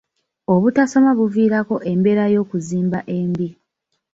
Obutasoma 0.53 1.11
buviirako 1.17 1.75
embeera 1.91 2.25
y'okuzimba 2.33 2.99
embi. 3.17 3.47